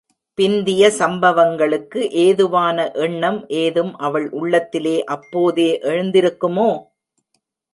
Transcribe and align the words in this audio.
பிந்திய 0.37 0.87
சம்பவங்களுக்கு 0.87 1.99
ஏதுவான 2.21 2.91
எண்ணம், 2.99 3.39
எதும் 3.47 3.93
அவள் 3.97 4.27
உள்ளத்திலே 4.31 5.03
அப்போதே 5.03 5.69
எழுந்திருக்குமோ? 5.83 6.69